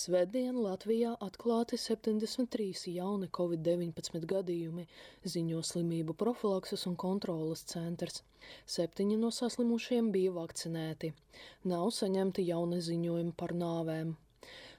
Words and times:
Svētdien 0.00 0.56
Latvijā 0.64 1.10
atklāti 1.26 1.76
73 1.84 2.92
jauni 2.94 3.26
covid-19 3.38 4.22
gadījumi, 4.32 4.84
ziņo 5.32 5.60
slimību 5.70 6.14
profilakses 6.22 6.86
un 6.90 6.96
kontrolas 7.02 7.64
centrs. 7.72 8.22
Septiņi 8.76 9.18
no 9.24 9.32
saslimušiem 9.40 10.08
bija 10.14 10.32
vakcinēti. 10.38 11.12
Nav 11.74 11.90
saņemti 11.98 12.46
jauni 12.48 12.80
ziņojumi 12.88 13.36
par 13.44 13.56
nāvēm. 13.64 14.14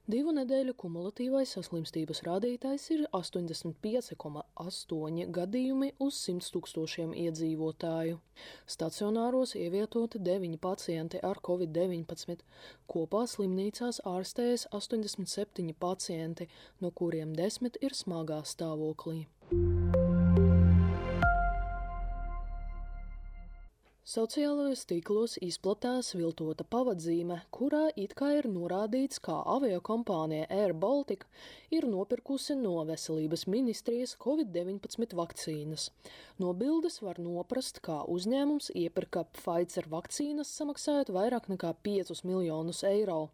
Divu 0.09 0.31
nedēļu 0.33 0.73
kumulatīvais 0.81 1.51
saslimstības 1.53 2.23
rādītājs 2.25 2.87
ir 2.95 3.03
85,8 3.13 5.27
gadījumi 5.37 5.91
uz 6.01 6.17
100 6.25 6.49
tūkstošiem 6.55 7.13
iedzīvotāju. 7.21 8.17
Stacionāros 8.65 9.53
ievietoti 9.59 10.17
9 10.25 10.57
pacienti 10.63 11.21
ar 11.21 11.37
covid-19. 11.45 12.41
Kopā 12.89 13.21
slimnīcās 13.29 14.01
ārstējas 14.01 14.65
87 14.73 15.69
pacienti, 15.85 16.49
no 16.81 16.89
kuriem 16.89 17.37
10 17.37 17.77
ir 17.85 17.93
smagā 17.93 18.41
stāvoklī. 18.41 19.29
Sociālajos 24.01 24.81
tīklos 24.89 25.35
izplatās 25.45 26.07
viltota 26.17 26.65
pavadzīme, 26.65 27.35
kurā 27.53 27.83
it 27.93 28.15
kā 28.17 28.31
ir 28.39 28.47
norādīts, 28.49 29.19
kā 29.21 29.35
aviokompānija 29.53 30.47
Air 30.49 30.71
Baltica 30.73 31.27
ir 31.69 31.85
nopirkusi 31.85 32.55
no 32.57 32.79
veselības 32.87 33.45
ministrijas 33.45 34.15
Covid-19 34.23 35.13
vakcīnas. 35.19 35.91
No 36.41 36.49
bildes 36.57 36.97
var 37.05 37.19
noprast, 37.21 37.77
kā 37.85 37.99
uzņēmums 38.09 38.71
iepirka 38.81 39.21
Pfizer 39.37 39.85
vakcīnas 39.91 40.49
samaksājot 40.49 41.11
vairāk 41.13 41.51
nekā 41.53 41.75
5 41.85 42.23
miljonus 42.25 42.81
eiro. 42.89 43.27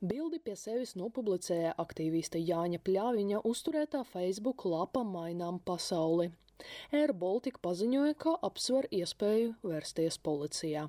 Bildi 0.00 0.40
pie 0.40 0.56
sevis 0.56 0.96
nopublicēja 0.96 1.76
aktīviste 1.84 2.40
Jāņa 2.40 2.80
Pļāviņa 2.80 3.44
uzturētā 3.44 4.00
Facebook 4.08 4.64
lapa 4.72 5.04
Mainām 5.04 5.60
pasauli. 5.60 6.30
Air 6.94 7.12
Baltica 7.12 7.60
paziņoja, 7.64 8.14
ka 8.18 8.36
apsver 8.50 8.88
iespēju 8.94 9.54
vērsties 9.66 10.20
policijā. 10.22 10.88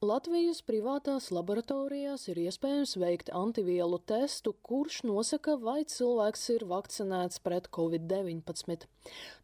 Latvijas 0.00 0.62
privātās 0.64 1.26
laboratorijās 1.28 2.22
ir 2.32 2.38
iespējams 2.46 2.94
veikt 3.02 3.28
antivielu 3.36 3.98
testu, 4.08 4.54
kurš 4.64 5.02
nosaka, 5.04 5.58
vai 5.60 5.82
cilvēks 5.84 6.46
ir 6.54 6.64
vakcinēts 6.70 7.42
pret 7.44 7.68
covid-19. 7.76 8.86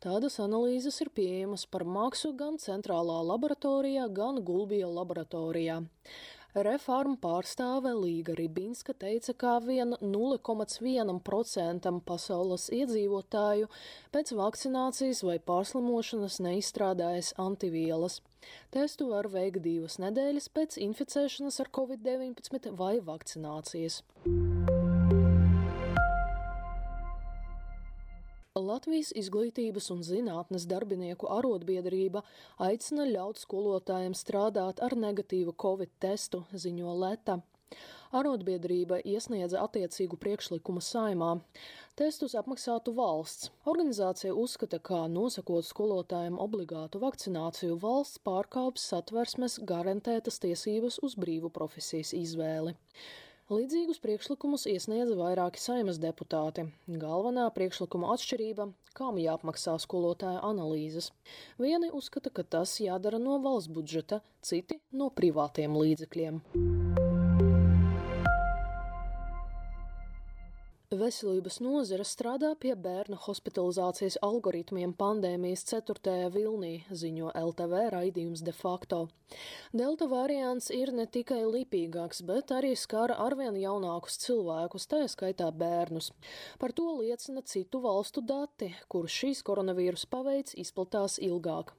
Tādas 0.01 0.39
analīzes 0.41 0.97
ir 1.05 1.11
pieejamas 1.19 1.67
par 1.69 1.85
maksu 1.85 2.33
gan 2.41 2.57
centrālā 2.57 3.19
laboratorijā, 3.35 4.09
gan 4.17 4.41
Gulbija 4.49 4.89
laboratorijā. 4.89 5.83
Reforma 6.57 7.19
pārstāve 7.21 7.91
Līga 7.93 8.33
Ribinska 8.39 8.95
teica, 8.97 9.35
ka 9.37 9.59
vien 9.61 9.93
0,1% 10.01 11.93
pasaules 12.09 12.65
iedzīvotāju 12.73 13.69
pēc 14.17 14.33
vakcinācijas 14.41 15.21
vai 15.29 15.37
pārslimošanas 15.37 16.41
neizstrādājas 16.49 17.35
antivielas. 17.37 18.23
Testu 18.73 19.13
var 19.13 19.29
veikt 19.29 19.61
divas 19.69 20.01
nedēļas 20.01 20.49
pēc 20.57 20.81
inficēšanas 20.89 21.61
ar 21.61 21.69
covid-19 21.77 22.73
vai 22.81 22.95
vakcinācijas. 23.05 24.01
Latvijas 28.77 29.09
izglītības 29.17 29.87
un 29.95 30.03
zinātnes 30.05 30.67
darbinieku 30.69 31.31
arotbiedrība 31.33 32.21
aicina 32.67 33.07
ļaut 33.09 33.39
skolotājiem 33.41 34.13
strādāt 34.13 34.83
ar 34.85 34.93
negatīvu 35.01 35.55
covid 35.63 35.95
testu, 36.05 36.43
ziņo 36.53 36.97
Leta. 37.01 37.39
Arotbiedrība 38.21 38.99
iesniedza 39.13 39.63
attiecīgu 39.65 40.19
priekšlikumu 40.21 40.83
saimā. 40.85 41.31
Testus 41.97 42.37
apmaksātu 42.37 42.93
valsts. 42.99 43.49
Organizācija 43.73 44.37
uzskata, 44.45 44.83
ka 44.91 45.07
nosakot 45.09 45.65
skolotājiem 45.65 46.37
obligātu 46.47 47.01
vakcināciju, 47.01 47.79
valsts 47.81 48.21
pārkāps 48.29 48.85
satversmes 48.93 49.57
garantētas 49.73 50.43
tiesības 50.45 51.01
uz 51.07 51.17
brīvu 51.25 51.55
profesijas 51.61 52.13
izvēli. 52.21 52.77
Līdzīgus 53.47 54.01
priekšlikumus 54.03 54.65
iesniedza 54.67 55.15
vairāki 55.15 55.61
saimas 55.63 56.01
deputāti. 56.03 56.65
Galvenā 56.91 57.45
priekšlikuma 57.55 58.09
atšķirība- 58.17 58.67
kam 58.99 59.21
jāapmaksā 59.23 59.77
skolotāja 59.85 60.43
analīzes. 60.43 61.13
Vieni 61.57 61.93
uzskata, 61.95 62.35
ka 62.35 62.43
tas 62.43 62.75
jādara 62.83 63.23
no 63.23 63.39
valsts 63.39 63.71
budžeta, 63.71 64.21
citi 64.43 64.81
no 64.91 65.11
privātiem 65.11 65.79
līdzekļiem. 65.79 66.43
Veselības 71.07 71.61
nozara 71.63 72.03
strādā 72.09 72.49
pie 72.59 72.73
bērnu 72.83 73.19
hospitalizācijas 73.27 74.17
algoritmiem 74.27 74.95
pandēmijas 74.99 75.63
4. 75.69 76.15
vilnī, 76.35 76.73
ziņo 76.91 77.29
LTV 77.37 77.83
raidījums 77.95 78.43
de 78.47 78.55
facto. 78.57 79.05
Delta 79.77 80.09
variants 80.11 80.73
ir 80.75 80.91
ne 80.97 81.07
tikai 81.07 81.45
lipīgāks, 81.45 82.25
bet 82.27 82.51
arī 82.57 82.73
skara 82.81 83.21
arvien 83.23 83.55
jaunākus 83.61 84.19
cilvēkus, 84.25 84.89
tā 84.91 85.05
skaitā 85.13 85.53
bērnus. 85.55 86.11
Par 86.59 86.75
to 86.75 86.89
liecina 86.99 87.45
citu 87.47 87.85
valstu 87.87 88.25
dati, 88.35 88.73
kur 88.91 89.07
šīs 89.07 89.47
koronavīrus 89.47 90.09
paveids 90.11 90.59
izplatās 90.59 91.21
ilgāk. 91.23 91.77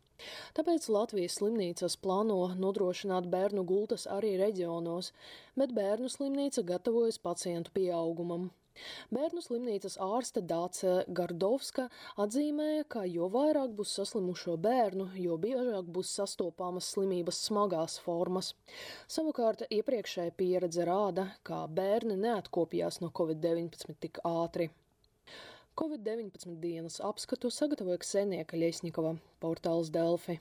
Tāpēc 0.58 0.86
Latvijas 0.94 1.40
slimnīcas 1.40 1.96
plāno 2.06 2.38
nodrošināt 2.62 3.28
bērnu 3.34 3.66
gultas 3.72 4.08
arī 4.18 4.36
reģionos, 4.42 5.12
bet 5.62 5.76
bērnu 5.80 6.14
slimnīca 6.14 6.64
gatavojas 6.72 7.20
pacientu 7.30 7.74
pieaugumam. 7.76 8.48
Bērnu 9.16 9.42
slimnīcas 9.44 9.96
ārste 10.06 10.42
Dāce 10.52 10.92
Gardovska 11.20 11.88
atzīmēja, 12.26 12.84
ka 12.96 13.06
jo 13.10 13.30
vairāk 13.36 13.74
būs 13.80 13.94
saslimušo 14.00 14.58
bērnu, 14.66 15.08
jo 15.26 15.38
biežāk 15.46 15.90
būs 15.98 16.14
sastopamas 16.20 16.92
slimības 16.96 17.42
smagās 17.50 17.98
formas. 18.06 18.54
Savukārt 19.18 19.66
iepriekšēja 19.80 20.36
pieredze 20.42 20.86
rāda, 20.92 21.30
ka 21.50 21.64
bērni 21.82 22.20
neatkopjās 22.26 23.02
no 23.06 23.14
covid-19 23.22 23.98
tik 24.06 24.22
ātri. 24.34 24.70
Covid-19 25.78 26.56
dienas 26.58 26.96
apskatu 27.06 27.52
sagatavoja 27.54 28.00
Ksenija 28.02 28.46
Kaļiesņikova, 28.50 29.12
portāls 29.44 29.92
Delfi. 29.94 30.40